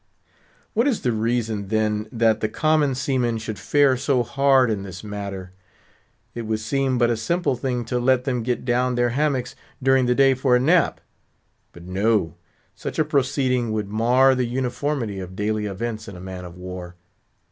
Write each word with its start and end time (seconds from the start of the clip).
What 0.73 0.87
is 0.87 1.01
the 1.01 1.11
reason, 1.11 1.67
then, 1.67 2.09
that 2.11 2.39
the 2.39 2.49
common 2.49 2.95
seamen 2.95 3.37
should 3.37 3.59
fare 3.59 3.95
so 3.95 4.23
hard 4.23 4.71
in 4.71 4.81
this 4.81 5.03
matter? 5.03 5.51
It 6.33 6.41
would 6.47 6.59
seem 6.59 6.97
but 6.97 7.11
a 7.11 7.15
simple 7.15 7.55
thing 7.55 7.85
to 7.85 7.99
let 7.99 8.23
them 8.23 8.41
get 8.41 8.65
down 8.65 8.95
their 8.95 9.09
hammocks 9.09 9.55
during 9.83 10.07
the 10.07 10.15
day 10.15 10.33
for 10.33 10.55
a 10.55 10.59
nap. 10.59 11.01
But 11.71 11.83
no; 11.83 12.33
such 12.73 12.97
a 12.97 13.05
proceeding 13.05 13.71
would 13.73 13.89
mar 13.89 14.33
the 14.33 14.45
uniformity 14.47 15.19
of 15.19 15.35
daily 15.35 15.67
events 15.67 16.07
in 16.07 16.15
a 16.15 16.19
man 16.19 16.45
of 16.45 16.55
war. 16.57 16.95